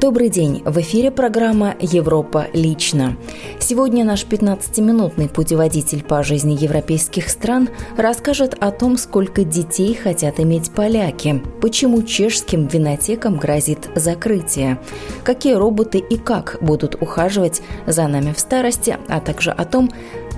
Добрый 0.00 0.28
день! 0.28 0.62
В 0.64 0.78
эфире 0.80 1.10
программа 1.10 1.74
«Европа. 1.80 2.46
Лично». 2.52 3.16
Сегодня 3.58 4.04
наш 4.04 4.24
15-минутный 4.24 5.28
путеводитель 5.28 6.04
по 6.04 6.22
жизни 6.22 6.56
европейских 6.56 7.28
стран 7.28 7.68
расскажет 7.96 8.54
о 8.60 8.70
том, 8.70 8.96
сколько 8.96 9.42
детей 9.42 9.94
хотят 9.94 10.38
иметь 10.38 10.70
поляки, 10.70 11.42
почему 11.60 12.04
чешским 12.04 12.68
винотекам 12.68 13.38
грозит 13.38 13.90
закрытие, 13.96 14.78
какие 15.24 15.54
роботы 15.54 15.98
и 15.98 16.16
как 16.16 16.58
будут 16.60 16.94
ухаживать 17.02 17.60
за 17.88 18.06
нами 18.06 18.32
в 18.32 18.38
старости, 18.38 18.96
а 19.08 19.18
также 19.18 19.50
о 19.50 19.64
том, 19.64 19.90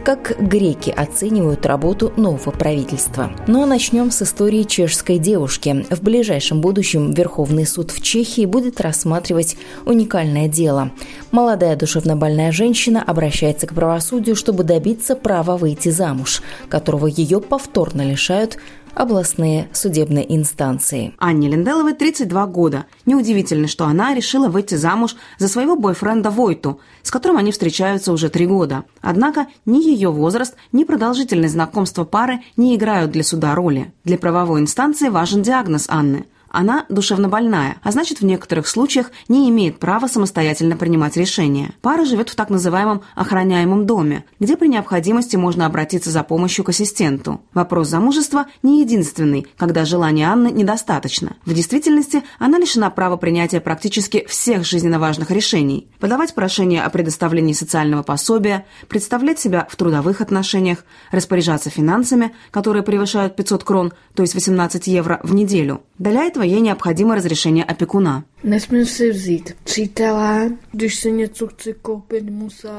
как 0.04 0.36
греки 0.40 0.90
оценивают 0.90 1.66
работу 1.66 2.12
нового 2.16 2.50
правительства. 2.50 3.30
Ну 3.46 3.62
а 3.62 3.66
начнем 3.66 4.10
с 4.10 4.22
истории 4.22 4.62
чешской 4.62 5.18
девушки. 5.18 5.86
В 5.90 6.02
ближайшем 6.02 6.60
будущем 6.60 7.12
Верховный 7.12 7.66
суд 7.66 7.90
в 7.90 8.02
Чехии 8.02 8.46
будет 8.46 8.80
рассматривать 8.80 9.56
уникальное 9.84 10.48
дело. 10.48 10.90
Молодая 11.30 11.76
душевнобольная 11.76 12.52
женщина 12.52 13.02
обращается 13.02 13.66
к 13.66 13.74
правосудию, 13.74 14.36
чтобы 14.36 14.64
добиться 14.64 15.14
права 15.16 15.56
выйти 15.56 15.90
замуж, 15.90 16.42
которого 16.68 17.06
ее 17.06 17.40
повторно 17.40 18.02
лишают 18.02 18.58
областные 18.94 19.68
судебные 19.72 20.34
инстанции. 20.34 21.14
Анне 21.18 21.48
Ленделовой 21.48 21.94
32 21.94 22.46
года. 22.46 22.86
Неудивительно, 23.06 23.68
что 23.68 23.84
она 23.86 24.14
решила 24.14 24.48
выйти 24.48 24.74
замуж 24.74 25.16
за 25.38 25.48
своего 25.48 25.76
бойфренда 25.76 26.30
Войту, 26.30 26.80
с 27.02 27.10
которым 27.10 27.38
они 27.38 27.52
встречаются 27.52 28.12
уже 28.12 28.28
три 28.28 28.46
года. 28.46 28.84
Однако 29.00 29.46
ни 29.66 29.82
ее 29.82 30.10
возраст, 30.10 30.54
ни 30.72 30.84
продолжительность 30.84 31.54
знакомства 31.54 32.04
пары 32.04 32.40
не 32.56 32.76
играют 32.76 33.10
для 33.10 33.24
суда 33.24 33.54
роли. 33.54 33.92
Для 34.04 34.18
правовой 34.18 34.60
инстанции 34.60 35.08
важен 35.08 35.42
диагноз 35.42 35.86
Анны– 35.88 36.26
она 36.50 36.84
душевно 36.88 37.28
больная, 37.28 37.76
а 37.82 37.92
значит 37.92 38.20
в 38.20 38.24
некоторых 38.24 38.66
случаях 38.66 39.10
не 39.28 39.48
имеет 39.48 39.78
права 39.78 40.08
самостоятельно 40.08 40.76
принимать 40.76 41.16
решения. 41.16 41.72
Пара 41.80 42.04
живет 42.04 42.28
в 42.30 42.34
так 42.34 42.50
называемом 42.50 43.02
охраняемом 43.14 43.86
доме, 43.86 44.24
где 44.40 44.56
при 44.56 44.68
необходимости 44.68 45.36
можно 45.36 45.66
обратиться 45.66 46.10
за 46.10 46.22
помощью 46.22 46.64
к 46.64 46.70
ассистенту. 46.70 47.40
Вопрос 47.54 47.88
замужества 47.88 48.46
не 48.62 48.80
единственный, 48.80 49.46
когда 49.56 49.84
желания 49.84 50.28
Анны 50.28 50.50
недостаточно. 50.50 51.36
В 51.44 51.54
действительности 51.54 52.22
она 52.38 52.58
лишена 52.58 52.90
права 52.90 53.16
принятия 53.16 53.60
практически 53.60 54.26
всех 54.28 54.64
жизненно 54.64 54.98
важных 54.98 55.30
решений. 55.30 55.88
Подавать 56.00 56.34
прошение 56.34 56.82
о 56.82 56.90
предоставлении 56.90 57.52
социального 57.52 58.02
пособия, 58.02 58.66
представлять 58.88 59.38
себя 59.38 59.66
в 59.70 59.76
трудовых 59.76 60.20
отношениях, 60.20 60.84
распоряжаться 61.12 61.70
финансами, 61.70 62.32
которые 62.50 62.82
превышают 62.82 63.36
500 63.36 63.64
крон, 63.64 63.92
то 64.14 64.22
есть 64.22 64.34
18 64.34 64.86
евро 64.88 65.20
в 65.22 65.34
неделю. 65.34 65.82
Для 65.98 66.24
этого 66.24 66.39
ей 66.42 66.60
необходимо 66.60 67.14
разрешение 67.14 67.64
опекуна. 67.64 68.24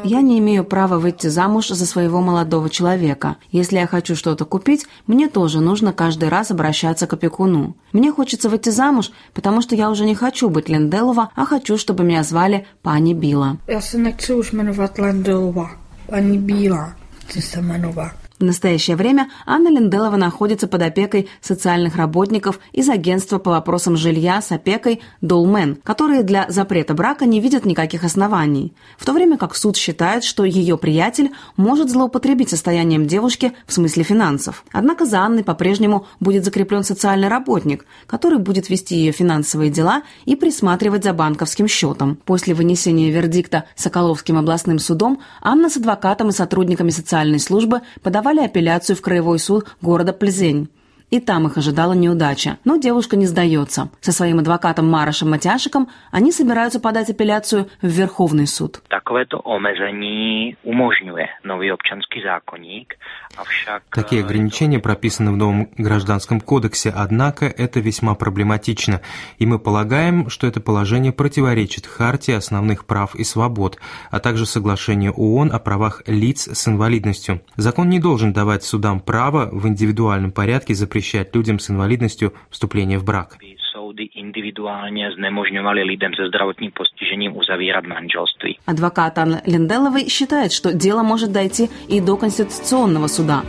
Я 0.03 0.21
не 0.21 0.39
имею 0.39 0.63
права 0.63 0.97
выйти 0.97 1.27
замуж 1.27 1.67
за 1.67 1.85
своего 1.85 2.21
молодого 2.21 2.69
человека. 2.69 3.35
Если 3.51 3.77
я 3.77 3.87
хочу 3.87 4.15
что-то 4.15 4.45
купить, 4.45 4.87
мне 5.07 5.27
тоже 5.27 5.59
нужно 5.59 5.93
каждый 5.93 6.29
раз 6.29 6.51
обращаться 6.51 7.05
к 7.07 7.13
опекуну. 7.13 7.75
Мне 7.93 8.11
хочется 8.11 8.49
выйти 8.49 8.69
замуж, 8.69 9.11
потому 9.33 9.61
что 9.61 9.75
я 9.75 9.89
уже 9.91 10.05
не 10.05 10.15
хочу 10.15 10.49
быть 10.49 10.67
Ленделова, 10.67 11.29
а 11.35 11.45
хочу, 11.45 11.77
чтобы 11.77 12.03
меня 12.03 12.23
звали 12.23 12.65
Пани 12.81 13.13
Била. 13.13 13.57
Nechci 14.01 14.33
už 14.33 14.51
jmenovat 14.51 14.99
Landová, 14.99 15.71
paní 16.05 16.37
Bílá, 16.37 16.95
chci 17.19 17.41
se 17.41 17.61
jmenovat. 17.61 18.20
В 18.41 18.43
настоящее 18.43 18.95
время 18.95 19.29
Анна 19.45 19.67
Ленделова 19.67 20.15
находится 20.15 20.67
под 20.67 20.81
опекой 20.81 21.29
социальных 21.41 21.95
работников 21.95 22.59
из 22.71 22.89
агентства 22.89 23.37
по 23.37 23.51
вопросам 23.51 23.95
жилья 23.95 24.41
с 24.41 24.51
опекой 24.51 25.01
«Долмен», 25.21 25.75
которые 25.83 26.23
для 26.23 26.47
запрета 26.49 26.95
брака 26.95 27.27
не 27.27 27.39
видят 27.39 27.65
никаких 27.65 28.03
оснований, 28.03 28.73
в 28.97 29.05
то 29.05 29.13
время 29.13 29.37
как 29.37 29.55
суд 29.55 29.77
считает, 29.77 30.23
что 30.23 30.43
ее 30.43 30.75
приятель 30.75 31.29
может 31.55 31.91
злоупотребить 31.91 32.49
состоянием 32.49 33.05
девушки 33.05 33.53
в 33.67 33.73
смысле 33.73 34.01
финансов. 34.01 34.65
Однако 34.71 35.05
за 35.05 35.19
Анной 35.19 35.43
по-прежнему 35.43 36.07
будет 36.19 36.43
закреплен 36.43 36.83
социальный 36.83 37.27
работник, 37.27 37.85
который 38.07 38.39
будет 38.39 38.69
вести 38.69 38.95
ее 38.95 39.11
финансовые 39.11 39.69
дела 39.69 40.01
и 40.25 40.35
присматривать 40.35 41.03
за 41.03 41.13
банковским 41.13 41.67
счетом. 41.67 42.17
После 42.25 42.55
вынесения 42.55 43.11
вердикта 43.11 43.65
Соколовским 43.75 44.39
областным 44.39 44.79
судом 44.79 45.19
Анна 45.43 45.69
с 45.69 45.77
адвокатом 45.77 46.29
и 46.29 46.31
сотрудниками 46.31 46.89
социальной 46.89 47.39
службы 47.39 47.81
подавали 48.31 48.45
апелляцию 48.45 48.95
в 48.95 49.01
Краевой 49.01 49.39
суд 49.39 49.75
города 49.81 50.13
Плезень. 50.13 50.69
И 51.11 51.19
там 51.19 51.45
их 51.45 51.57
ожидала 51.57 51.93
неудача. 51.93 52.57
Но 52.63 52.77
девушка 52.77 53.17
не 53.17 53.27
сдается. 53.27 53.89
Со 53.99 54.11
своим 54.11 54.39
адвокатом 54.39 54.89
Марошем 54.89 55.29
Матяшиком 55.29 55.89
они 56.09 56.31
собираются 56.31 56.79
подать 56.79 57.09
апелляцию 57.09 57.67
в 57.81 57.87
Верховный 57.87 58.47
суд. 58.47 58.81
Takovéto 58.87 59.43
omezení 59.43 60.55
umožňuje 60.63 61.43
nový 61.43 61.71
občanský 61.71 62.23
zákoník, 62.23 62.95
avšak... 63.37 63.81
Такие 63.93 64.23
ограничения 64.23 64.79
прописаны 64.79 65.31
в 65.31 65.37
новом 65.37 65.69
гражданском 65.77 66.39
кодексе, 66.39 66.93
однако 66.95 67.45
это 67.45 67.81
весьма 67.81 68.15
проблематично, 68.15 69.01
и 69.37 69.45
мы 69.45 69.59
полагаем, 69.59 70.29
что 70.29 70.47
это 70.47 70.61
положение 70.61 71.11
противоречит 71.11 71.85
Хартии 71.87 72.33
основных 72.33 72.85
прав 72.85 73.15
и 73.15 73.23
свобод, 73.23 73.77
а 74.11 74.19
также 74.19 74.45
соглашению 74.45 75.13
ООН 75.13 75.51
о 75.51 75.59
правах 75.59 76.03
лиц 76.07 76.47
с 76.47 76.67
инвалидностью. 76.67 77.41
Закон 77.57 77.89
не 77.89 77.99
должен 77.99 78.31
давать 78.31 78.63
судам 78.63 79.01
право 79.01 79.49
в 79.51 79.67
индивидуальном 79.67 80.31
порядке 80.31 80.73
запрещать 81.01 81.35
людям 81.35 81.59
с 81.59 81.69
инвалидностью 81.69 82.33
вступление 82.49 82.99
в 82.99 83.03
брак. 83.03 83.37
Soudy 83.73 84.03
individuálně 84.15 85.11
znemožňovaly 85.11 85.83
lidem 85.83 86.11
se 86.13 86.27
zdravotním 86.27 86.71
postižením 86.71 87.37
uzavírat 87.37 87.85
manželství. 87.85 88.57
Адвокат 88.67 89.17
Анны 89.17 89.41
Ленделовой 89.47 90.09
считает, 90.09 90.51
что 90.51 90.73
дело 90.73 91.03
может 91.03 91.31
дойти 91.31 91.69
и 91.87 92.01
до 92.01 92.17
Конституционного 92.17 93.07
суда. 93.07 93.43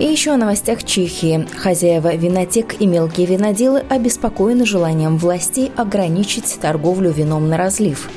И 0.00 0.04
еще 0.04 0.30
о 0.30 0.36
новостях 0.36 0.84
Чехии. 0.84 1.46
Хозяева 1.56 2.14
винотек 2.16 2.80
и 2.80 2.86
мелкие 2.86 3.26
виноделы 3.26 3.80
обеспокоены 3.90 4.64
желанием 4.64 5.16
властей 5.16 5.72
ограничить 5.76 6.58
торговлю 6.60 7.10
вином 7.10 7.48
на 7.48 7.56
разлив. 7.56 8.08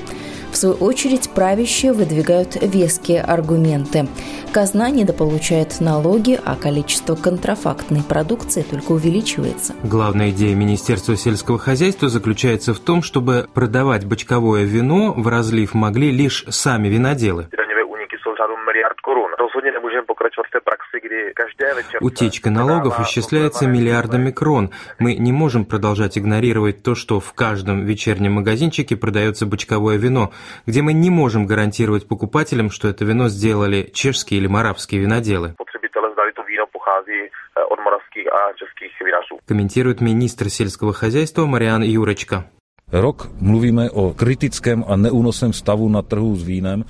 В 0.51 0.57
свою 0.57 0.75
очередь, 0.75 1.29
правящие 1.29 1.94
выдвигают 1.94 2.57
веские 2.62 3.22
аргументы. 3.22 4.07
Казна 4.51 4.89
недополучает 4.89 5.79
налоги, 5.79 6.38
а 6.44 6.56
количество 6.56 7.16
контрафактной 7.16 8.03
продукции 8.03 8.63
только 8.63 8.91
увеличивается. 8.91 9.73
Главная 9.84 10.31
идея 10.31 10.53
Министерства 10.56 11.16
сельского 11.16 11.57
хозяйства 11.57 12.09
заключается 12.09 12.73
в 12.73 12.79
том, 12.79 13.01
чтобы 13.01 13.47
продавать 13.53 14.06
бочковое 14.06 14.66
вино 14.66 15.13
в 15.16 15.28
разлив 15.28 15.73
могли 15.73 16.12
лишь 16.12 16.45
сами 16.50 16.89
виноделы. 16.89 17.47
Утечка 22.02 22.50
налогов 22.50 23.00
исчисляется 23.02 23.68
миллиардами 23.68 24.31
крон. 24.31 24.72
Мы 25.00 25.16
не 25.16 25.31
можем 25.31 25.66
продолжать 25.66 26.18
игнорировать 26.18 26.84
то, 26.84 26.96
что 26.96 27.19
в 27.19 27.34
каждом 27.34 27.85
вечернем 27.85 28.34
магазинчике 28.34 28.96
продается 28.96 29.46
бочковое 29.46 29.97
вино, 29.97 30.31
где 30.65 30.81
мы 30.81 30.94
не 30.94 31.10
можем 31.10 31.45
гарантировать 31.45 32.07
покупателям, 32.07 32.71
что 32.71 32.88
это 32.88 33.06
вино 33.06 33.30
сделали 33.30 33.89
чешские 33.94 34.39
или 34.39 34.48
моравские 34.48 35.01
виноделы. 35.01 35.56
Комментирует 39.48 40.01
министр 40.01 40.50
сельского 40.50 40.94
хозяйства 40.94 41.45
Мариан 41.45 41.83
Юрочка. 41.83 42.45
Rok 42.91 43.31
mluvíme 43.39 43.89
o 43.89 44.13
kritickém 44.13 44.83
a 44.88 44.95
neúnosném 44.95 45.53
stavu 45.53 45.89
na 45.89 46.01
trhu 46.01 46.35
s 46.35 46.43
vínem. 46.43 46.83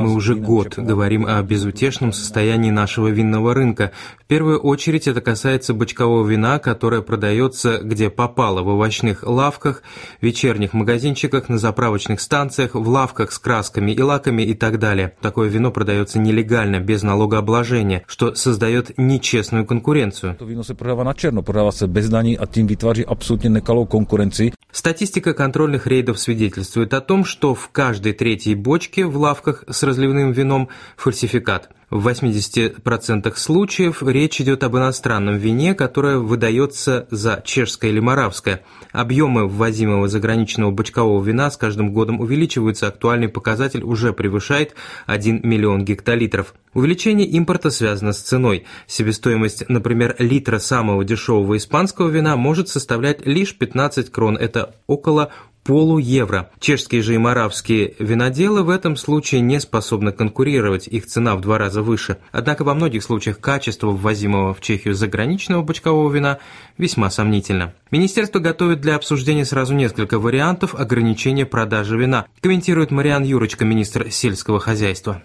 Мы 0.00 0.14
уже 0.14 0.34
год 0.34 0.74
говорим 0.78 1.26
о 1.26 1.42
безутешном 1.42 2.12
состоянии 2.12 2.70
нашего 2.70 3.08
винного 3.08 3.54
рынка. 3.54 3.92
В 4.18 4.26
первую 4.26 4.58
очередь 4.58 5.06
это 5.06 5.20
касается 5.20 5.72
бочкового 5.74 6.26
вина, 6.26 6.58
которое 6.58 7.02
продается 7.02 7.78
где 7.78 8.10
попало 8.10 8.62
в 8.62 8.68
овощных 8.68 9.22
лавках, 9.22 9.82
вечерних 10.20 10.72
магазинчиках, 10.72 11.48
на 11.48 11.58
заправочных 11.58 12.20
станциях, 12.20 12.74
в 12.74 12.88
лавках 12.88 13.30
с 13.30 13.38
красками 13.38 13.92
и 13.92 14.02
лаками 14.02 14.42
и 14.42 14.54
так 14.54 14.80
далее. 14.80 15.12
Такое 15.20 15.48
вино 15.48 15.70
продается 15.70 16.18
нелегально, 16.18 16.80
без 16.80 17.04
налогообложения, 17.04 18.02
что 18.08 18.34
создает 18.34 18.98
нечестную 18.98 19.66
конкуренцию. 19.66 20.36
Se 20.64 20.74
prodává 20.74 21.04
na 21.04 21.12
černo, 21.12 21.42
prodává 21.42 21.70
se 21.70 21.86
bez 21.86 22.08
daní 22.08 22.38
a 22.38 22.46
tím 22.46 22.66
vytváří 22.66 23.06
absolutně 23.06 23.50
nekalou 23.50 23.84
konkurenci. 23.86 24.52
Статистика 24.72 25.32
контрольных 25.44 25.86
рейдов 25.86 26.18
свидетельствует 26.18 26.94
о 26.94 27.02
том, 27.02 27.26
что 27.26 27.54
в 27.54 27.68
каждой 27.68 28.14
третьей 28.14 28.54
бочке 28.54 29.04
в 29.04 29.18
лавках 29.18 29.64
с 29.68 29.82
разливным 29.82 30.32
вином 30.32 30.70
фальсификат. 30.96 31.68
В 31.90 32.08
80% 32.08 33.36
случаев 33.36 34.02
речь 34.02 34.40
идет 34.40 34.64
об 34.64 34.76
иностранном 34.76 35.36
вине, 35.36 35.74
которое 35.74 36.18
выдается 36.18 37.06
за 37.10 37.42
чешское 37.44 37.90
или 37.90 38.00
моравское. 38.00 38.62
Объемы 38.92 39.46
ввозимого 39.46 40.08
заграничного 40.08 40.70
бочкового 40.70 41.22
вина 41.22 41.50
с 41.50 41.56
каждым 41.56 41.92
годом 41.92 42.20
увеличиваются, 42.20 42.88
актуальный 42.88 43.28
показатель 43.28 43.82
уже 43.82 44.12
превышает 44.12 44.74
1 45.06 45.40
миллион 45.42 45.84
гектолитров. 45.84 46.54
Увеличение 46.72 47.26
импорта 47.26 47.70
связано 47.70 48.12
с 48.12 48.20
ценой. 48.20 48.64
Себестоимость, 48.86 49.68
например, 49.68 50.16
литра 50.18 50.58
самого 50.58 51.04
дешевого 51.04 51.56
испанского 51.56 52.08
вина 52.08 52.36
может 52.36 52.68
составлять 52.68 53.26
лишь 53.26 53.56
15 53.56 54.10
крон. 54.10 54.36
Это 54.36 54.74
около 54.86 55.30
полуевро. 55.64 56.50
Чешские 56.60 57.02
же 57.02 57.14
и 57.14 57.18
моравские 57.18 57.94
виноделы 57.98 58.62
в 58.62 58.70
этом 58.70 58.96
случае 58.96 59.40
не 59.40 59.58
способны 59.60 60.12
конкурировать, 60.12 60.86
их 60.86 61.06
цена 61.06 61.34
в 61.34 61.40
два 61.40 61.58
раза 61.58 61.82
выше. 61.82 62.18
Однако 62.30 62.62
во 62.64 62.74
многих 62.74 63.02
случаях 63.02 63.40
качество 63.40 63.88
ввозимого 63.88 64.54
в 64.54 64.60
Чехию 64.60 64.94
заграничного 64.94 65.62
бочкового 65.62 66.12
вина 66.12 66.38
весьма 66.78 67.10
сомнительно. 67.10 67.74
Министерство 67.90 68.38
готовит 68.38 68.80
для 68.80 68.94
обсуждения 68.96 69.44
сразу 69.44 69.74
несколько 69.74 70.18
вариантов 70.18 70.74
ограничения 70.74 71.46
продажи 71.46 71.96
вина, 71.96 72.26
комментирует 72.40 72.90
Мариан 72.90 73.24
Юрочка, 73.24 73.64
министр 73.64 74.10
сельского 74.10 74.60
хозяйства. 74.60 75.22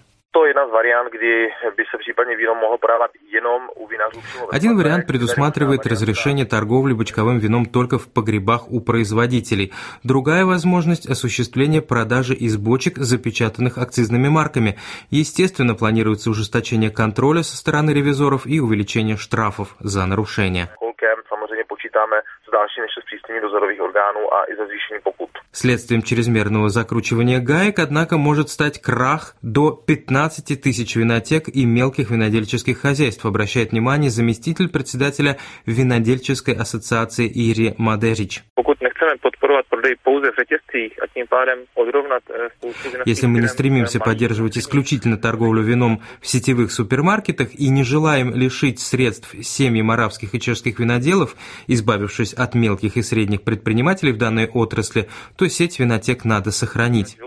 Один 4.52 4.78
вариант 4.78 5.08
предусматривает 5.08 5.86
разрешение 5.86 6.46
торговли 6.46 6.94
бочковым 6.94 7.40
вином 7.40 7.66
только 7.66 7.98
в 7.98 8.12
погребах 8.12 8.70
у 8.72 8.80
производителей. 8.82 9.74
Другая 10.04 10.46
возможность– 10.46 11.10
осуществление 11.10 11.82
продажи 11.82 12.34
из 12.34 12.58
бочек, 12.58 12.98
запечатанных 12.98 13.78
акцизными 13.78 14.30
марками. 14.30 14.78
Естественно, 15.10 15.76
планируется 15.76 16.30
ужесточение 16.30 16.92
контроля 16.92 17.44
со 17.44 17.58
стороны 17.58 17.92
ревизоров 17.92 18.46
и 18.46 18.60
увеличение 18.60 19.18
штрафов 19.18 19.76
за 19.80 20.06
нарушения 20.06 20.70
počítáme 21.80 22.18
s 22.48 22.52
dalším 22.52 22.84
ještě 22.84 23.02
zpřísněním 23.02 23.42
dozorových 23.42 23.82
orgánů 23.82 24.34
a 24.34 24.46
i 24.52 24.56
za 24.56 24.66
zvýšení 24.66 25.00
pokut. 25.04 25.30
Следствием 25.52 26.04
чрезмерного 26.04 26.70
закручивания 26.70 27.40
гаек, 27.40 27.80
однако, 27.80 28.18
может 28.18 28.50
стать 28.50 28.80
крах 28.80 29.36
до 29.42 29.72
15 29.72 30.62
тысяч 30.62 30.96
винотек 30.96 31.50
и 31.50 31.66
мелких 31.66 32.12
винодельческих 32.12 32.80
хозяйств, 32.80 33.26
обращает 33.26 33.72
внимание 33.72 34.12
заместитель 34.12 34.70
председателя 34.70 35.38
Винодельческой 35.66 36.54
ассоциации 36.54 37.28
Ири 37.28 37.74
Мадерич. 37.78 38.44
Если 43.06 43.28
мы 43.28 43.40
не 43.40 43.48
стремимся 43.48 44.00
поддерживать 44.00 44.58
исключительно 44.58 45.18
торговлю 45.18 45.64
вином 45.64 46.02
в 46.22 46.28
сетевых 46.28 46.72
супермаркетах 46.72 47.56
и 47.56 47.70
не 47.70 47.84
желаем 47.84 48.34
лишить 48.36 48.80
средств 48.80 49.34
семьи 49.42 49.82
моравских 49.82 50.36
и 50.36 50.40
чешских 50.40 50.80
виноделов, 50.80 51.36
избавившись 51.68 52.34
от 52.34 52.54
мелких 52.56 52.98
и 52.98 53.02
средних 53.02 53.42
предпринимателей 53.42 54.12
в 54.12 54.18
данной 54.18 54.48
отрасли, 54.48 55.10
то 55.40 55.48
сеть 55.48 55.80
винотек 55.80 56.26
надо 56.26 56.52
сохранить. 56.52 57.18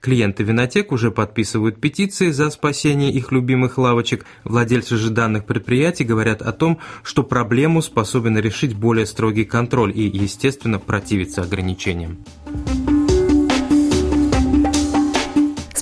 Клиенты 0.00 0.42
винотек 0.42 0.90
уже 0.90 1.12
подписывают 1.12 1.80
петиции 1.80 2.30
за 2.30 2.50
спасение 2.50 3.12
их 3.12 3.30
любимых 3.30 3.78
лавочек. 3.78 4.26
Владельцы 4.42 4.96
же 4.96 5.10
данных 5.10 5.46
предприятий 5.46 6.02
говорят 6.02 6.42
о 6.42 6.52
том, 6.52 6.80
что 7.04 7.22
проблему 7.22 7.80
способен 7.80 8.36
решить 8.36 8.74
более 8.74 9.06
строгий 9.06 9.44
контроль 9.44 9.92
и, 9.94 10.02
естественно, 10.02 10.80
противиться 10.80 11.42
ограничениям. 11.42 12.24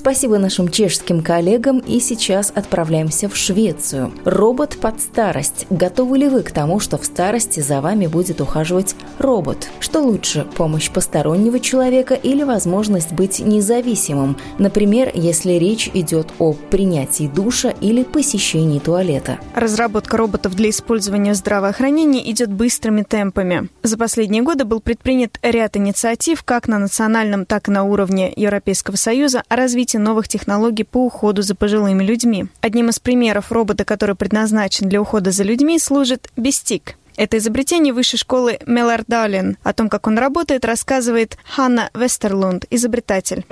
Спасибо 0.03 0.37
нашим 0.37 0.67
чешским 0.67 1.23
коллегам 1.23 1.79
и 1.79 2.01
сейчас 2.01 2.51
отправляемся 2.53 3.29
в 3.29 3.37
Швецию. 3.37 4.11
Робот 4.25 4.77
под 4.77 4.99
старость. 4.99 5.65
Готовы 5.69 6.17
ли 6.17 6.27
вы 6.27 6.43
к 6.43 6.51
тому, 6.51 6.81
что 6.81 6.97
в 6.97 7.05
старости 7.05 7.61
за 7.61 7.79
вами 7.79 8.07
будет 8.07 8.41
ухаживать 8.41 8.97
робот? 9.17 9.69
Что 9.79 10.01
лучше, 10.01 10.45
помощь 10.57 10.91
постороннего 10.91 11.57
человека 11.61 12.15
или 12.15 12.43
возможность 12.43 13.13
быть 13.13 13.39
независимым? 13.39 14.35
Например, 14.59 15.09
если 15.13 15.53
речь 15.53 15.89
идет 15.93 16.33
о 16.37 16.51
принятии 16.51 17.31
душа 17.33 17.69
или 17.69 18.03
посещении 18.03 18.79
туалета. 18.79 19.39
Разработка 19.55 20.17
роботов 20.17 20.53
для 20.53 20.69
использования 20.69 21.31
в 21.31 21.37
здравоохранении 21.37 22.29
идет 22.29 22.51
быстрыми 22.51 23.03
темпами. 23.03 23.69
За 23.83 23.97
последние 23.97 24.41
годы 24.41 24.65
был 24.65 24.81
предпринят 24.81 25.39
ряд 25.41 25.77
инициатив 25.77 26.43
как 26.43 26.67
на 26.67 26.77
национальном, 26.77 27.45
так 27.45 27.69
и 27.69 27.71
на 27.71 27.85
уровне 27.85 28.33
Европейского 28.35 28.97
Союза 28.97 29.43
о 29.47 29.55
развитии 29.55 29.92
развитии 29.93 29.97
новых 29.97 30.27
технологий 30.27 30.83
по 30.83 31.05
уходу 31.05 31.41
за 31.41 31.55
пожилыми 31.55 32.03
людьми. 32.03 32.45
Одним 32.61 32.89
из 32.89 32.99
примеров 32.99 33.51
робота, 33.51 33.85
который 33.85 34.15
предназначен 34.15 34.89
для 34.89 35.01
ухода 35.01 35.31
за 35.31 35.43
людьми, 35.43 35.79
служит 35.79 36.29
Бестик. 36.37 36.95
Это 37.15 37.37
изобретение 37.37 37.93
высшей 37.93 38.17
школы 38.19 38.59
Мелардален. 38.65 39.57
О 39.63 39.73
том, 39.73 39.89
как 39.89 40.07
он 40.07 40.17
работает, 40.17 40.65
рассказывает 40.65 41.37
Ханна 41.45 41.89
Вестерлунд, 41.93 42.65
изобретатель. 42.69 43.45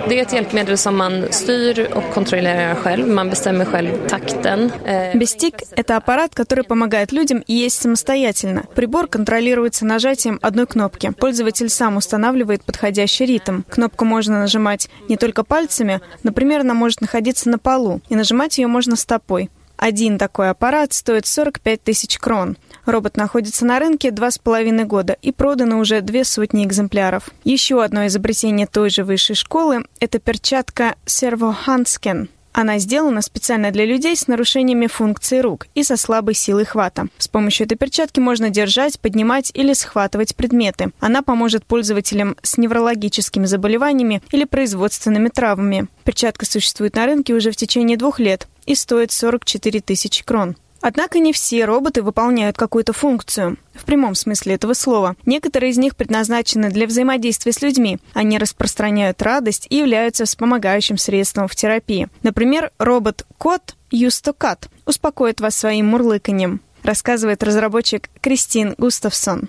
Бестик– 5.14 5.54
это 5.76 5.96
аппарат, 5.96 6.34
который 6.34 6.64
помогает 6.64 7.12
людям 7.12 7.42
есть 7.46 7.80
самостоятельно. 7.80 8.64
Прибор 8.74 9.06
контролируется 9.06 9.84
нажатием 9.86 10.38
одной 10.42 10.66
кнопки. 10.66 11.10
Пользователь 11.10 11.68
сам 11.68 11.96
устанавливает 11.96 12.64
подходящий 12.64 13.26
ритм. 13.26 13.62
Кнопку 13.68 14.04
можно 14.04 14.40
нажимать 14.40 14.88
не 15.08 15.16
только 15.16 15.44
пальцами, 15.44 16.00
например, 16.22 16.60
она 16.60 16.74
может 16.74 17.00
находиться 17.00 17.48
на 17.48 17.58
полу, 17.58 18.00
и 18.08 18.16
нажимать 18.16 18.58
ее 18.58 18.66
можно 18.66 18.96
стопой. 18.96 19.50
Один 19.76 20.16
такой 20.16 20.50
аппарат 20.50 20.92
стоит 20.92 21.26
45 21.26 21.82
тысяч 21.82 22.18
крон. 22.18 22.56
Робот 22.84 23.16
находится 23.16 23.64
на 23.64 23.78
рынке 23.78 24.10
два 24.10 24.30
с 24.30 24.38
половиной 24.38 24.84
года 24.84 25.16
и 25.22 25.32
продано 25.32 25.78
уже 25.78 26.00
две 26.00 26.24
сотни 26.24 26.64
экземпляров. 26.64 27.30
Еще 27.44 27.82
одно 27.82 28.06
изобретение 28.06 28.66
той 28.66 28.90
же 28.90 29.04
высшей 29.04 29.36
школы– 29.36 29.84
это 30.00 30.18
перчатка 30.18 30.96
Handsken. 31.06 32.28
Она 32.54 32.78
сделана 32.78 33.22
специально 33.22 33.70
для 33.70 33.86
людей 33.86 34.14
с 34.14 34.28
нарушениями 34.28 34.86
функции 34.86 35.38
рук 35.38 35.68
и 35.74 35.82
со 35.82 35.96
слабой 35.96 36.34
силой 36.34 36.66
хвата. 36.66 37.06
С 37.16 37.26
помощью 37.26 37.66
этой 37.66 37.76
перчатки 37.76 38.20
можно 38.20 38.50
держать, 38.50 39.00
поднимать 39.00 39.50
или 39.54 39.72
схватывать 39.72 40.36
предметы. 40.36 40.90
Она 41.00 41.22
поможет 41.22 41.64
пользователям 41.64 42.36
с 42.42 42.58
неврологическими 42.58 43.46
заболеваниями 43.46 44.22
или 44.32 44.44
производственными 44.44 45.28
травмами. 45.28 45.86
Перчатка 46.04 46.44
существует 46.44 46.94
на 46.94 47.06
рынке 47.06 47.32
уже 47.32 47.52
в 47.52 47.56
течение 47.56 47.96
двух 47.96 48.20
лет 48.20 48.48
и 48.66 48.74
стоит 48.74 49.12
44 49.12 49.80
тысячи 49.80 50.22
крон. 50.22 50.56
Однако 50.82 51.20
не 51.20 51.32
все 51.32 51.64
роботы 51.64 52.02
выполняют 52.02 52.58
какую-то 52.58 52.92
функцию. 52.92 53.56
В 53.72 53.84
прямом 53.84 54.14
смысле 54.14 54.56
этого 54.56 54.74
слова. 54.74 55.16
Некоторые 55.24 55.70
из 55.70 55.78
них 55.78 55.96
предназначены 55.96 56.70
для 56.70 56.86
взаимодействия 56.86 57.52
с 57.52 57.62
людьми. 57.62 57.98
Они 58.12 58.36
распространяют 58.36 59.22
радость 59.22 59.66
и 59.70 59.76
являются 59.76 60.24
вспомогающим 60.24 60.98
средством 60.98 61.48
в 61.48 61.54
терапии. 61.54 62.08
Например, 62.22 62.72
робот-кот 62.78 63.76
Юстокат 63.90 64.68
успокоит 64.84 65.40
вас 65.40 65.54
своим 65.56 65.86
мурлыканьем, 65.86 66.60
рассказывает 66.82 67.42
разработчик 67.42 68.10
Кристин 68.20 68.74
Густавсон. 68.76 69.48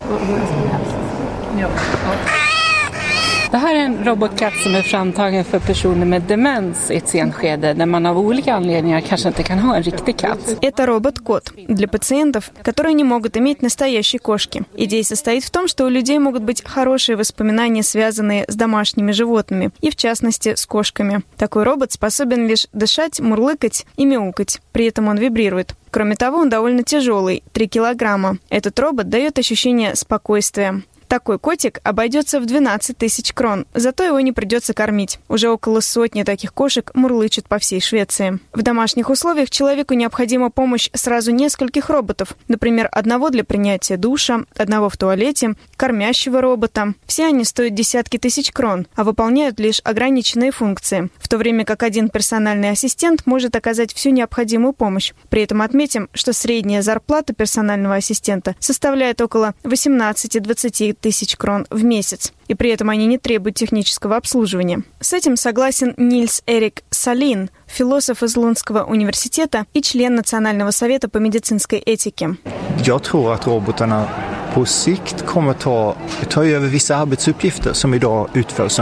Det 3.53 3.59
här 3.59 3.75
är 3.75 3.79
en 3.79 4.05
robotkatt 4.05 4.53
som 4.63 4.75
är 4.75 4.81
framtagen 4.81 5.43
för 5.43 5.59
personer 5.59 6.05
med 6.05 6.21
demens 6.21 6.91
i 6.91 6.95
ett 6.95 7.07
senskede 7.07 7.73
där 7.73 7.85
man 7.85 8.05
av 8.05 8.17
olika 8.17 8.53
anledningar 8.53 9.01
kanske 9.01 9.27
inte 9.27 9.43
kan 9.43 9.59
ha 9.59 9.75
en 9.75 9.83
riktig 9.83 10.17
katt. 10.17 10.57
Это 10.61 10.85
робот-кот 10.85 11.51
для 11.67 11.87
пациентов, 11.87 12.51
которые 12.63 12.93
не 12.95 13.03
могут 13.03 13.37
иметь 13.37 13.61
настоящей 13.61 14.17
кошки. 14.17 14.63
Идея 14.75 15.03
состоит 15.03 15.43
в 15.43 15.51
том, 15.51 15.67
что 15.67 15.85
у 15.85 15.89
людей 15.89 16.17
могут 16.19 16.41
быть 16.41 16.63
хорошие 16.65 17.15
воспоминания, 17.15 17.83
связанные 17.83 18.45
с 18.47 18.55
домашними 18.55 19.11
животными, 19.11 19.69
и 19.81 19.91
в 19.91 19.95
частности 19.95 20.55
с 20.55 20.65
кошками. 20.65 21.21
Такой 21.37 21.63
робот 21.63 21.91
способен 21.91 22.47
лишь 22.47 22.67
дышать, 22.73 23.19
мурлыкать 23.19 23.85
и 23.97 24.05
мяукать. 24.05 24.61
При 24.71 24.87
этом 24.87 25.09
он 25.09 25.17
вибрирует. 25.17 25.75
Кроме 25.91 26.15
того, 26.15 26.39
он 26.39 26.49
довольно 26.49 26.81
тяжелый– 26.81 27.43
3 27.51 27.67
килограмма. 27.67 28.37
Этот 28.49 28.79
робот 28.79 29.09
дает 29.09 29.37
ощущение 29.37 29.95
спокойствия. 29.95 30.81
Такой 31.13 31.37
котик 31.37 31.79
обойдется 31.83 32.39
в 32.39 32.47
12 32.47 32.97
тысяч 32.97 33.33
крон, 33.33 33.67
зато 33.75 34.03
его 34.03 34.19
не 34.19 34.31
придется 34.31 34.73
кормить. 34.73 35.19
Уже 35.29 35.47
около 35.49 35.79
сотни 35.79 36.23
таких 36.23 36.55
кошек 36.55 36.89
мурлычут 36.95 37.47
по 37.47 37.59
всей 37.59 37.81
Швеции. 37.81 38.39
В 38.51 38.63
домашних 38.63 39.11
условиях 39.11 39.51
человеку 39.51 39.93
необходима 39.93 40.49
помощь 40.49 40.89
сразу 40.93 41.29
нескольких 41.29 41.91
роботов, 41.91 42.35
например, 42.47 42.89
одного 42.91 43.29
для 43.29 43.43
принятия 43.43 43.95
душа, 43.95 44.45
одного 44.57 44.89
в 44.89 44.97
туалете, 44.97 45.53
кормящего 45.75 46.41
робота. 46.41 46.95
Все 47.05 47.27
они 47.27 47.43
стоят 47.43 47.75
десятки 47.75 48.17
тысяч 48.17 48.51
крон, 48.51 48.87
а 48.95 49.03
выполняют 49.03 49.59
лишь 49.59 49.81
ограниченные 49.83 50.49
функции, 50.49 51.09
в 51.19 51.27
то 51.27 51.37
время 51.37 51.63
как 51.63 51.83
один 51.83 52.09
персональный 52.09 52.71
ассистент 52.71 53.27
может 53.27 53.55
оказать 53.55 53.93
всю 53.93 54.09
необходимую 54.09 54.73
помощь. 54.73 55.13
При 55.29 55.43
этом 55.43 55.61
отметим, 55.61 56.09
что 56.15 56.33
средняя 56.33 56.81
зарплата 56.81 57.33
персонального 57.33 57.97
ассистента 57.97 58.55
составляет 58.57 59.21
около 59.21 59.53
18-20 59.63 61.02
тысяч 61.03 61.35
крон 61.35 61.67
в 61.69 61.83
месяц, 61.83 62.31
и 62.47 62.55
при 62.55 62.69
этом 62.69 62.89
они 62.89 63.05
не 63.05 63.17
требуют 63.17 63.57
технического 63.57 64.15
обслуживания. 64.15 64.83
С 65.01 65.11
этим 65.11 65.35
согласен 65.35 65.93
Нильс 65.97 66.41
Эрик 66.47 66.83
Салин, 66.89 67.49
философ 67.67 68.23
из 68.23 68.37
Лунского 68.37 68.85
университета 68.85 69.65
и 69.73 69.81
член 69.81 70.15
Национального 70.15 70.71
совета 70.71 71.09
по 71.09 71.17
медицинской 71.17 71.79
этике. 71.79 72.37
Я 72.85 72.99
tror 72.99 73.33
att 73.33 73.45
роботarna 73.45 74.07
på 74.53 74.65
sikt 74.65 75.25
kommer 75.25 75.53
ta, 75.53 75.95
ta 76.29 76.45
över 76.45 76.67
vissa 76.67 76.95
arbetsuppgifter 76.95 77.73
som 77.73 77.93
idag 77.93 78.29
utförs. 78.33 78.79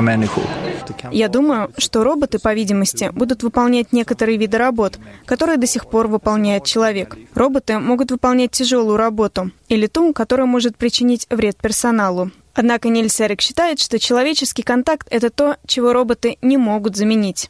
Я 1.12 1.28
думаю, 1.30 1.72
что 1.78 2.04
роботы, 2.04 2.40
по 2.40 2.54
видимости, 2.54 3.10
будут 3.14 3.44
выполнять 3.44 3.94
некоторые 3.94 4.38
виды 4.38 4.58
работ, 4.58 5.00
которые 5.26 5.58
до 5.58 5.68
сих 5.68 5.88
пор 5.88 6.08
выполняет 6.08 6.66
человек. 6.66 7.18
Роботы 7.34 7.80
могут 7.80 8.12
выполнять 8.12 8.52
тяжелую 8.52 8.98
работу 8.98 9.52
или 9.70 9.88
ту, 9.88 10.14
которая 10.14 10.48
может 10.48 10.78
причинить 10.78 11.28
вред 11.30 11.58
персоналу. 11.58 12.32
Однако 12.54 12.90
Нильс 12.90 13.20
Эрик 13.22 13.42
считает, 13.42 13.80
что 13.80 13.98
человеческий 13.98 14.62
контакт– 14.62 15.08
это 15.10 15.30
то, 15.30 15.56
чего 15.66 15.94
роботы 15.94 16.38
не 16.42 16.58
могут 16.58 16.98
заменить. 16.98 17.50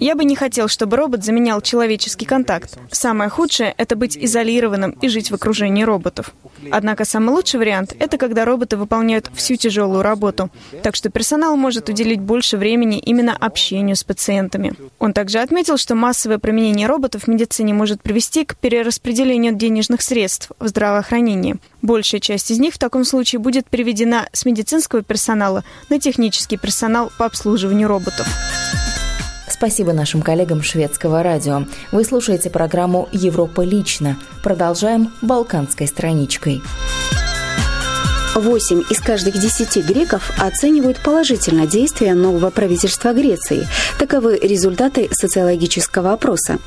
Я 0.00 0.14
бы 0.14 0.24
не 0.24 0.34
хотел, 0.34 0.68
чтобы 0.68 0.96
робот 0.96 1.24
заменял 1.24 1.60
человеческий 1.60 2.26
контакт. 2.26 2.78
Самое 2.90 3.30
худшее– 3.30 3.74
это 3.76 3.94
быть 3.94 4.16
изолированным 4.16 4.90
и 5.00 5.08
жить 5.08 5.30
в 5.30 5.34
окружении 5.34 5.84
роботов. 5.84 6.34
Однако 6.72 7.04
самый 7.04 7.30
лучший 7.30 7.60
вариант– 7.60 7.94
это 7.98 8.18
когда 8.18 8.44
роботы 8.44 8.76
выполняют 8.76 9.30
всю 9.34 9.56
тяжелую 9.56 10.02
работу, 10.02 10.50
так 10.82 10.96
что 10.96 11.10
персонал 11.10 11.56
может 11.56 11.88
уделить 11.88 12.20
больше 12.20 12.56
времени 12.56 12.98
именно 12.98 13.36
общению 13.36 13.94
с 13.94 14.02
пациентами. 14.02 14.72
Он 14.98 15.12
также 15.12 15.38
отметил, 15.38 15.76
что 15.76 15.94
массовое 15.94 16.38
применение 16.38 16.88
роботов 16.88 17.24
в 17.24 17.28
медицине 17.28 17.74
может 17.74 18.02
привести 18.02 18.44
к 18.44 18.56
перераспределению 18.56 19.54
денежных 19.54 20.02
средств 20.02 20.15
средств 20.16 20.50
в 20.58 20.66
здравоохранении. 20.66 21.56
Большая 21.82 22.22
часть 22.22 22.50
из 22.50 22.58
них 22.58 22.72
в 22.72 22.78
таком 22.78 23.04
случае 23.04 23.38
будет 23.38 23.68
переведена 23.68 24.30
с 24.32 24.46
медицинского 24.46 25.02
персонала 25.02 25.62
на 25.90 26.00
технический 26.00 26.56
персонал 26.56 27.12
по 27.18 27.26
обслуживанию 27.26 27.86
роботов. 27.86 28.26
Спасибо 29.46 29.92
нашим 29.92 30.22
коллегам 30.22 30.62
шведского 30.62 31.22
радио. 31.22 31.66
Вы 31.92 32.02
слушаете 32.04 32.48
программу 32.48 33.10
«Европа 33.12 33.60
лично». 33.60 34.16
Продолжаем 34.42 35.12
«Балканской 35.20 35.86
страничкой». 35.86 36.62
Восемь 38.36 38.82
из 38.90 39.00
каждых 39.00 39.38
десяти 39.38 39.80
греков 39.80 40.30
оценивают 40.38 40.98
положительно 40.98 41.66
действия 41.66 42.12
нового 42.12 42.50
правительства 42.50 43.14
Греции. 43.14 43.66
Таковы 43.98 44.38
результаты 44.38 45.08
социологического 45.10 46.12
опроса. 46.12 46.58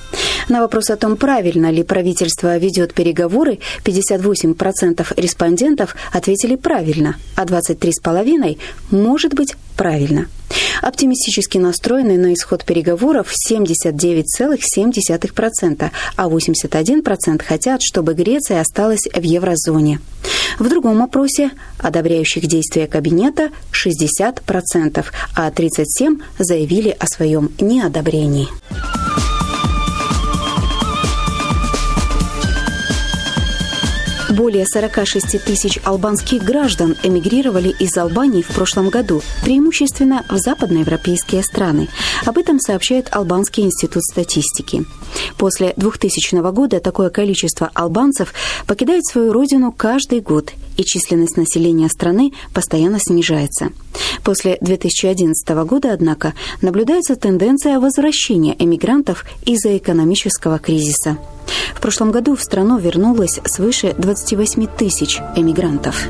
На 0.50 0.62
вопрос 0.62 0.90
о 0.90 0.96
том, 0.96 1.16
правильно 1.16 1.70
ли 1.70 1.84
правительство 1.84 2.58
ведет 2.58 2.96
переговоры, 2.96 3.60
58% 3.86 5.14
респондентов 5.16 5.96
ответили 6.12 6.56
правильно, 6.56 7.18
а 7.36 7.46
23,5% 7.46 8.58
может 8.90 9.36
быть 9.36 9.56
правильно. 9.78 10.26
Оптимистически 10.82 11.58
настроены 11.58 12.18
на 12.18 12.34
исход 12.34 12.66
переговоров 12.66 13.34
79,7%, 13.50 15.92
а 16.16 16.28
81% 16.28 17.44
хотят, 17.44 17.82
чтобы 17.82 18.14
Греция 18.14 18.62
осталась 18.62 19.08
в 19.14 19.22
еврозоне. 19.22 20.00
В 20.58 20.70
другом 20.70 21.02
опросе 21.02 21.52
одобряющих 21.78 22.48
действия 22.48 22.88
кабинета 22.88 23.50
60%, 23.72 25.06
а 25.36 25.50
37% 25.50 26.22
заявили 26.40 26.96
о 26.98 27.06
своем 27.08 27.52
неодобрении. 27.60 28.48
Более 34.30 34.68
46 34.68 35.44
тысяч 35.44 35.80
албанских 35.84 36.44
граждан 36.44 36.96
эмигрировали 37.02 37.70
из 37.80 37.98
Албании 37.98 38.44
в 38.44 38.50
прошлом 38.50 38.90
году, 38.90 39.24
преимущественно 39.44 40.24
в 40.30 40.38
западноевропейские 40.38 41.42
страны. 41.42 41.90
Об 42.26 42.38
этом 42.38 42.60
сообщает 42.60 43.08
Албанский 43.12 43.64
институт 43.64 44.04
статистики. 44.04 44.86
После 45.38 45.74
2000 45.78 46.52
года 46.52 46.80
такое 46.80 47.10
количество 47.10 47.72
албанцев 47.74 48.34
покидает 48.68 49.06
свою 49.06 49.34
родину 49.34 49.72
каждый 49.72 50.20
год, 50.20 50.52
и 50.78 50.84
численность 50.84 51.36
населения 51.36 51.90
страны 51.90 52.32
постоянно 52.54 53.00
снижается. 53.00 53.70
После 54.24 54.58
2011 54.62 55.50
года, 55.66 55.92
однако, 55.92 56.36
наблюдается 56.62 57.16
тенденция 57.16 57.80
возвращения 57.80 58.56
эмигрантов 58.58 59.26
из-за 59.46 59.76
экономического 59.76 60.60
кризиса. 60.60 61.18
В 61.74 61.82
прошлом 61.82 62.12
году 62.12 62.36
в 62.36 62.42
страну 62.42 62.78
вернулось 62.78 63.40
свыше 63.46 63.94
28 63.98 64.68
тысяч 64.68 65.20
эмигрантов. 65.36 66.10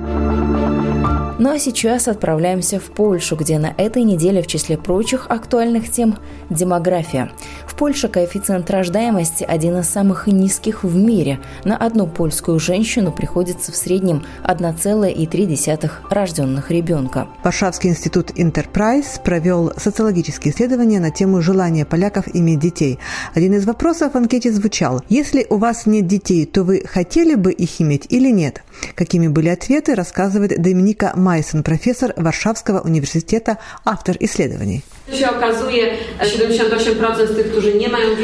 Ну 1.39 1.51
а 1.51 1.57
сейчас 1.57 2.09
отправляемся 2.09 2.81
в 2.81 2.91
Польшу, 2.91 3.37
где 3.37 3.59
на 3.59 3.73
этой 3.77 4.03
неделе 4.03 4.41
в 4.41 4.47
числе 4.47 4.77
прочих 4.77 5.27
актуальных 5.29 5.89
тем– 5.89 6.17
демография. 6.49 7.31
В 7.65 7.75
Польше 7.75 8.09
коэффициент 8.09 8.69
рождаемости 8.69 9.45
один 9.45 9.77
из 9.77 9.87
самых 9.87 10.27
низких 10.27 10.83
в 10.83 10.93
мире. 10.93 11.39
На 11.63 11.77
одну 11.77 12.07
польскую 12.07 12.59
женщину 12.59 13.13
приходится 13.13 13.71
в 13.71 13.77
среднем 13.77 14.25
1,3 14.43 15.91
рожденных 16.09 16.71
ребенка. 16.71 17.29
Варшавский 17.41 17.89
институт 17.89 18.31
Enterprise 18.31 19.23
провел 19.23 19.71
социологические 19.77 20.53
исследования 20.53 20.99
на 20.99 21.09
тему 21.09 21.41
желания 21.41 21.85
поляков 21.85 22.25
иметь 22.33 22.59
детей. 22.59 22.99
Один 23.33 23.53
из 23.53 23.65
вопросов 23.65 24.11
в 24.11 24.17
анкете 24.17 24.51
звучал 24.51 25.01
«Если 25.07 25.47
у 25.49 25.55
вас 25.55 25.85
нет 25.85 26.05
детей, 26.05 26.45
то 26.45 26.63
вы 26.63 26.83
хотели 26.85 27.35
бы 27.35 27.53
их 27.53 27.79
иметь 27.79 28.07
или 28.09 28.29
нет?» 28.29 28.61
Какими 28.95 29.27
были 29.27 29.49
ответы, 29.49 29.95
рассказывает 29.95 30.61
Доминика 30.61 31.13
Майсон, 31.15 31.63
профессор 31.63 32.13
Варшавского 32.15 32.79
университета, 32.81 33.57
автор 33.85 34.17
исследований. 34.19 34.83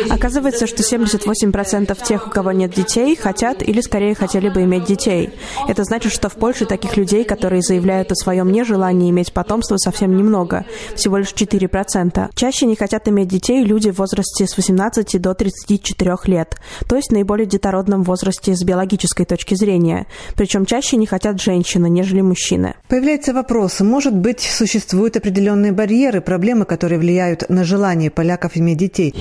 Оказывается, 0.10 0.68
что 0.68 0.84
78% 0.84 1.98
тех, 2.04 2.28
у 2.28 2.30
кого 2.30 2.52
нет 2.52 2.72
детей, 2.72 3.16
хотят 3.16 3.62
или 3.62 3.82
скорее 3.82 4.16
хотели 4.16 4.50
бы 4.50 4.64
иметь 4.64 4.86
детей. 4.86 5.32
Это 5.68 5.84
значит, 5.84 6.12
что 6.12 6.30
в 6.30 6.34
Польше 6.34 6.66
таких 6.66 6.98
людей, 6.98 7.24
которые 7.24 7.62
заявляют 7.62 8.12
о 8.12 8.16
своем 8.16 8.52
нежелании 8.52 9.10
иметь 9.10 9.34
потомство, 9.34 9.78
совсем 9.78 10.16
немного, 10.16 10.66
всего 10.96 11.18
лишь 11.18 11.34
4%. 11.34 12.30
Чаще 12.36 12.66
не 12.66 12.76
хотят 12.76 13.08
иметь 13.08 13.28
детей 13.28 13.64
люди 13.64 13.90
в 13.92 14.00
возрасте 14.00 14.48
с 14.48 14.56
18 14.56 15.22
до 15.22 15.34
34 15.34 16.16
лет, 16.26 16.58
то 16.88 16.96
есть 16.96 17.10
в 17.10 17.14
наиболее 17.14 17.46
детородном 17.46 18.04
возрасте 18.04 18.56
с 18.56 18.64
биологической 18.64 19.26
точки 19.26 19.56
зрения. 19.56 20.08
Причем 20.36 20.66
чаще 20.66 20.98
не 20.98 21.06
хотят 21.06 21.42
женщины, 21.42 21.90
нежели 21.90 22.22
мужчины. 22.22 22.76
Появляется 22.88 23.34
вопрос, 23.34 23.80
может 23.80 24.16
быть, 24.16 24.42
существуют 24.42 25.18
определенные 25.18 25.72
барьеры, 25.72 26.22
проблемы, 26.22 26.66
которые 26.66 26.75
влияют 26.84 27.50
на 27.50 27.64
желание 27.64 28.12
поляков 28.12 28.58
иметь 28.58 28.78
детей. 28.78 29.16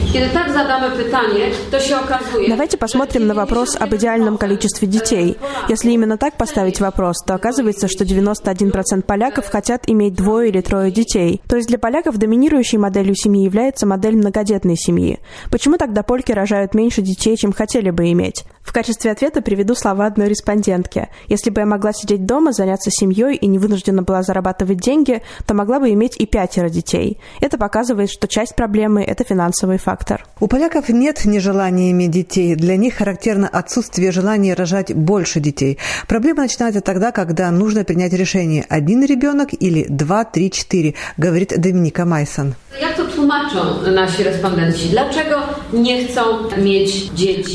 Давайте 2.49 2.77
посмотрим 2.77 3.27
на 3.27 3.35
вопрос 3.35 3.77
об 3.79 3.95
идеальном 3.95 4.37
количестве 4.37 4.89
детей. 4.89 5.37
Если 5.69 5.91
именно 5.91 6.17
так 6.17 6.37
поставить 6.37 6.81
вопрос, 6.81 7.23
то 7.27 7.35
оказывается, 7.35 7.89
что 7.89 8.05
91% 8.05 9.03
поляков 9.03 9.49
хотят 9.49 9.85
иметь 9.87 10.15
двое 10.15 10.51
или 10.51 10.61
трое 10.61 10.91
детей. 10.91 11.41
То 11.49 11.57
есть 11.57 11.69
для 11.69 11.79
поляков 11.79 12.17
доминирующей 12.17 12.79
моделью 12.79 13.15
семьи 13.15 13.45
является 13.45 13.87
модель 13.87 14.17
многодетной 14.17 14.77
семьи. 14.77 15.21
Почему 15.51 15.77
тогда 15.77 16.03
польки 16.03 16.33
рожают 16.33 16.75
меньше 16.75 17.03
детей, 17.03 17.37
чем 17.37 17.53
хотели 17.53 17.91
бы 17.91 18.11
иметь? 18.13 18.45
В 18.65 18.73
качестве 18.73 19.11
ответа 19.11 19.43
приведу 19.43 19.75
слова 19.75 20.07
одной 20.07 20.29
респондентки. 20.29 21.09
Если 21.29 21.51
бы 21.51 21.61
я 21.61 21.67
могла 21.67 21.93
сидеть 21.93 22.25
дома, 22.25 22.53
заняться 22.53 22.91
семьей 22.91 23.37
и 23.37 23.47
не 23.47 23.59
вынуждена 23.59 24.03
была 24.03 24.23
зарабатывать 24.23 24.79
деньги, 24.79 25.23
то 25.47 25.55
могла 25.55 25.79
бы 25.79 25.93
иметь 25.93 26.17
и 26.19 26.27
пятеро 26.27 26.71
детей. 26.71 27.19
Это 27.45 27.59
показывает, 27.59 28.11
что 28.11 28.27
часть 28.27 28.57
проблемы– 28.57 29.05
это 29.07 29.23
финансовый 29.23 29.77
фактор. 29.77 30.25
У 30.41 30.47
поляков 30.47 30.89
нет 30.89 31.27
нежелания 31.27 31.91
иметь 31.91 32.11
детей. 32.11 32.55
Для 32.55 32.79
них 32.79 32.95
характерно 32.95 33.47
отсутствие 33.47 34.13
желания 34.13 34.55
рожать 34.55 34.95
больше 34.95 35.41
детей. 35.41 35.79
Проблема 36.09 36.45
начинается 36.45 36.81
тогда, 36.81 37.13
когда 37.13 37.51
нужно 37.51 37.85
принять 37.85 38.15
решение– 38.15 38.65
один 38.71 39.05
ребенок 39.05 39.51
или 39.53 39.85
два, 39.91 40.25
три, 40.25 40.51
четыре, 40.51 40.95
говорит 41.19 41.53
Доминика 41.55 42.07
Майсон. 42.07 42.55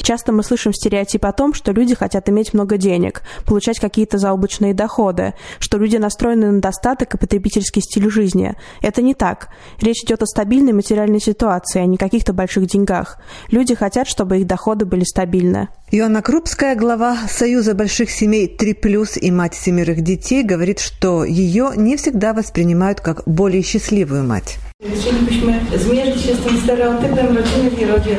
Часто 0.04 0.32
мы 0.32 0.44
слышим 0.44 0.74
стереотип 0.74 1.26
о 1.26 1.32
том, 1.34 1.54
что 1.54 1.72
люди 1.72 1.96
хотят 1.96 2.30
иметь 2.30 2.54
много 2.54 2.78
денег, 2.78 3.24
получать 3.46 3.80
какие-то 3.80 4.18
заоблачные 4.18 4.74
доходы, 4.74 5.34
что 5.60 5.78
люди 5.78 5.98
настроены 5.98 6.52
на 6.52 6.62
достаток 6.62 7.16
и 7.16 7.18
потребительский 7.18 7.82
стиль 7.82 8.10
жизни. 8.10 8.56
Это 8.82 9.02
не 9.02 9.14
так. 9.14 9.50
Речь 9.82 10.04
идет 10.04 10.22
о 10.22 10.26
стабильной 10.26 10.74
материальной 10.74 11.22
ситуации, 11.22 11.80
а 11.82 11.86
не 11.86 11.98
каких-то 11.98 12.34
больших 12.34 12.66
деньгах. 12.68 13.18
Люди 13.50 13.76
хотят, 13.76 14.08
чтобы 14.08 14.40
их 14.40 14.48
доходы 14.48 14.86
были 14.86 15.04
стабильны. 15.04 15.70
Иоанна 15.92 16.22
Крупская, 16.22 16.76
глава 16.76 17.18
Союза 17.28 17.74
больших 17.74 18.12
семей 18.12 18.46
«3+,» 18.46 19.18
и 19.18 19.32
мать 19.32 19.56
семерых 19.56 20.02
детей, 20.02 20.44
говорит, 20.44 20.80
что 20.80 21.24
ее 21.24 21.72
не 21.76 21.98
всегда 21.98 22.34
воспринимают 22.34 23.02
как 23.02 23.24
более 23.26 23.64
счастливую 23.64 24.24
мать. 24.24 24.60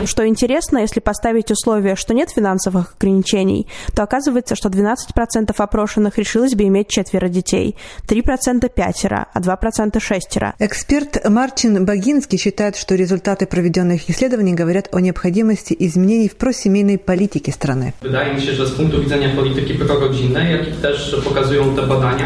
Что 0.04 0.26
интересно, 0.26 0.78
если 0.78 1.00
поставить 1.00 1.50
условие, 1.50 1.96
что 1.96 2.12
нет 2.12 2.28
финансовых 2.28 2.96
ограничений, 2.98 3.66
то 3.94 4.02
оказывается, 4.02 4.54
что 4.56 4.68
12% 4.68 5.54
опрошенных 5.56 6.18
решилось 6.18 6.54
бы 6.54 6.64
иметь 6.64 6.88
четверо 6.88 7.30
детей, 7.30 7.76
3% 8.06 8.70
пятеро, 8.74 9.28
а 9.32 9.40
2% 9.40 9.98
шестеро. 10.00 10.54
Эксперт 10.58 11.26
Марчин 11.26 11.86
Багинский 11.86 12.36
считает, 12.36 12.76
что 12.76 12.94
результаты 12.94 13.46
проведенных 13.46 14.10
исследований 14.10 14.52
говорят 14.52 14.90
о 14.92 15.00
необходимости 15.00 15.74
изменений 15.78 16.28
в 16.28 16.36
просемейной 16.36 16.98
политике 16.98 17.52
страны. 17.60 17.92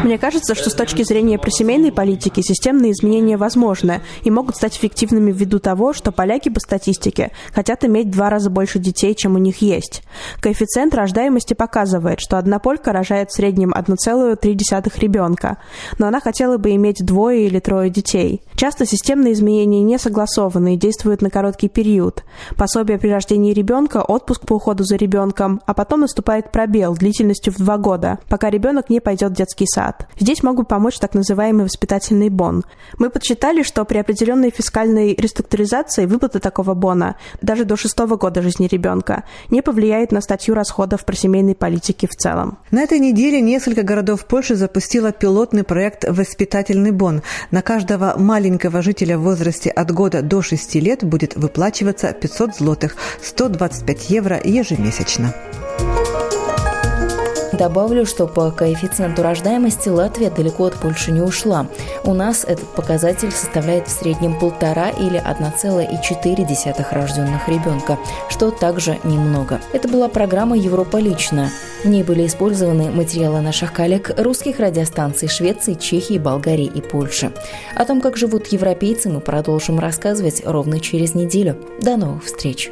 Мне 0.04 0.16
кажется, 0.16 0.54
что 0.54 0.70
с 0.70 0.74
точки 0.74 1.02
зрения 1.02 1.38
просемейной 1.38 1.90
политики 1.90 2.40
системные 2.40 2.92
изменения 2.92 3.36
возможны, 3.36 4.00
и 4.22 4.30
могут 4.30 4.56
стать 4.56 4.76
эффективными 4.76 5.32
ввиду 5.32 5.58
того, 5.58 5.92
что 5.92 6.12
поляки 6.12 6.50
по 6.50 6.60
статистике 6.60 7.32
хотят 7.52 7.84
иметь 7.84 8.06
в 8.06 8.10
два 8.10 8.30
раза 8.30 8.48
больше 8.48 8.78
детей, 8.78 9.14
чем 9.16 9.34
у 9.34 9.38
них 9.38 9.60
есть. 9.60 10.02
Коэффициент 10.40 10.94
рождаемости 10.94 11.54
показывает, 11.54 12.20
что 12.20 12.38
одна 12.38 12.60
полька 12.60 12.92
рожает 12.92 13.30
в 13.30 13.34
среднем 13.34 13.72
1,3 13.72 15.00
ребенка, 15.00 15.58
но 15.98 16.06
она 16.06 16.20
хотела 16.20 16.58
бы 16.58 16.70
иметь 16.76 17.04
двое 17.04 17.46
или 17.46 17.58
трое 17.58 17.90
детей. 17.90 18.42
Часто 18.54 18.86
системные 18.86 19.32
изменения 19.32 19.82
не 19.82 19.98
согласованы 19.98 20.74
и 20.74 20.78
действуют 20.78 21.22
на 21.22 21.30
короткий 21.30 21.68
период. 21.68 22.22
Пособие 22.56 22.98
при 22.98 23.08
рождении 23.08 23.52
ребенка, 23.52 24.02
отпуск 24.02 24.46
по 24.46 24.54
уходу 24.54 24.84
за 24.84 24.94
ребенком, 24.94 25.23
а 25.66 25.74
потом 25.74 26.00
наступает 26.00 26.52
пробел 26.52 26.94
длительностью 26.94 27.52
в 27.52 27.56
два 27.56 27.78
года, 27.78 28.18
пока 28.28 28.50
ребенок 28.50 28.90
не 28.90 29.00
пойдет 29.00 29.32
в 29.32 29.36
детский 29.36 29.66
сад. 29.66 30.06
Здесь 30.18 30.42
могут 30.42 30.68
помочь 30.68 30.98
так 30.98 31.14
называемый 31.14 31.64
воспитательный 31.64 32.28
бон. 32.28 32.64
Мы 32.98 33.10
подсчитали, 33.10 33.62
что 33.62 33.84
при 33.84 33.98
определенной 33.98 34.50
фискальной 34.50 35.14
реструктуризации 35.14 36.06
выплата 36.06 36.40
такого 36.40 36.74
бона 36.74 37.16
даже 37.42 37.64
до 37.64 37.76
шестого 37.76 38.16
года 38.16 38.42
жизни 38.42 38.66
ребенка 38.66 39.24
не 39.50 39.62
повлияет 39.62 40.12
на 40.12 40.20
статью 40.20 40.54
расходов 40.54 41.04
про 41.04 41.14
семейной 41.14 41.54
политики 41.54 42.06
в 42.06 42.14
целом. 42.14 42.58
На 42.70 42.82
этой 42.82 42.98
неделе 42.98 43.40
несколько 43.40 43.82
городов 43.82 44.26
Польши 44.26 44.54
запустило 44.54 45.12
пилотный 45.12 45.64
проект 45.64 46.04
«Воспитательный 46.08 46.90
бон». 46.90 47.22
На 47.50 47.62
каждого 47.62 48.14
маленького 48.18 48.82
жителя 48.82 49.18
в 49.18 49.22
возрасте 49.22 49.70
от 49.70 49.90
года 49.90 50.22
до 50.22 50.42
6 50.42 50.74
лет 50.76 51.04
будет 51.04 51.36
выплачиваться 51.36 52.12
500 52.12 52.56
злотых, 52.56 52.96
125 53.22 54.10
евро 54.10 54.40
ежемесячно. 54.42 55.13
Добавлю, 57.58 58.04
что 58.04 58.26
по 58.26 58.50
коэффициенту 58.50 59.22
рождаемости 59.22 59.88
Латвия 59.88 60.30
далеко 60.30 60.64
от 60.64 60.74
Польши 60.74 61.12
не 61.12 61.20
ушла. 61.20 61.66
У 62.02 62.12
нас 62.12 62.44
этот 62.44 62.66
показатель 62.68 63.30
составляет 63.30 63.86
в 63.86 63.92
среднем 63.92 64.38
полтора 64.38 64.90
или 64.90 65.22
1,4 65.22 66.86
рожденных 66.90 67.48
ребенка, 67.48 67.98
что 68.28 68.50
также 68.50 68.98
немного. 69.04 69.60
Это 69.72 69.88
была 69.88 70.08
программа 70.08 70.56
«Европа 70.56 70.96
лично». 70.96 71.48
В 71.84 71.88
ней 71.88 72.02
были 72.02 72.26
использованы 72.26 72.90
материалы 72.90 73.40
наших 73.40 73.72
коллег 73.72 74.10
русских 74.16 74.58
радиостанций 74.58 75.28
Швеции, 75.28 75.74
Чехии, 75.74 76.18
Болгарии 76.18 76.70
и 76.74 76.80
Польши. 76.80 77.30
О 77.76 77.84
том, 77.84 78.00
как 78.00 78.16
живут 78.16 78.48
европейцы, 78.48 79.10
мы 79.10 79.20
продолжим 79.20 79.78
рассказывать 79.78 80.42
ровно 80.44 80.80
через 80.80 81.14
неделю. 81.14 81.56
До 81.80 81.96
новых 81.96 82.24
встреч! 82.24 82.70